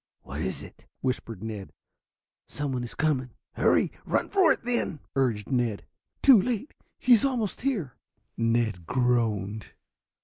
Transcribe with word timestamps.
"What 0.23 0.41
is 0.41 0.63
it?" 0.63 0.87
whispered 1.01 1.43
Ned. 1.43 1.73
"Someone 2.47 2.83
is 2.83 2.95
coming." 2.95 3.35
"Hurry! 3.51 3.91
Run 4.03 4.29
for 4.29 4.51
it, 4.51 4.63
then!" 4.63 4.99
urged 5.15 5.51
Ned. 5.51 5.85
"Too 6.23 6.41
late. 6.41 6.73
He 6.97 7.13
is 7.13 7.23
almost 7.23 7.61
here." 7.61 7.93
Ned 8.35 8.87
groaned. 8.87 9.73